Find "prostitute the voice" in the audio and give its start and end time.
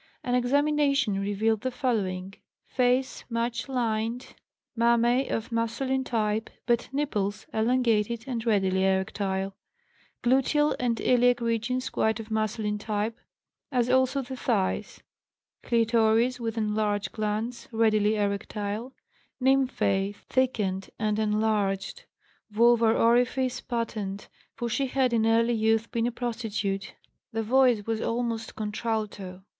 26.11-27.85